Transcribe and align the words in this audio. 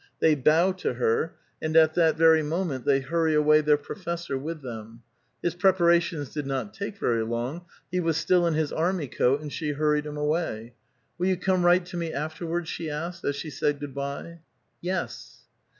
They 0.19 0.33
bow 0.33 0.71
to 0.77 0.95
her, 0.95 1.35
and 1.61 1.77
at 1.77 1.93
that 1.93 2.17
very 2.17 2.41
moment 2.41 2.85
they 2.87 3.01
hurry 3.01 3.35
away 3.35 3.61
their 3.61 3.77
professor 3.77 4.35
with 4.35 4.63
them. 4.63 5.03
His 5.43 5.53
preparations 5.53 6.33
did 6.33 6.47
not 6.47 6.73
take 6.73 6.97
very 6.97 7.23
long; 7.23 7.65
he 7.91 7.99
was 7.99 8.17
still 8.17 8.47
in 8.47 8.55
his 8.55 8.73
army 8.73 9.07
coat, 9.07 9.41
and 9.41 9.53
she 9.53 9.73
hurried 9.73 10.07
him 10.07 10.17
awa}'. 10.17 10.71
*' 10.95 11.17
Will 11.19 11.27
you 11.27 11.37
come 11.37 11.63
right 11.63 11.85
to 11.85 11.97
me 11.97 12.11
afterwards?" 12.11 12.67
she 12.71 12.89
asked, 12.89 13.23
as 13.23 13.35
she 13.35 13.51
said 13.51 13.79
good 13.79 13.93
by. 13.93 14.39
*' 14.59 14.81
Yes." 14.91 15.45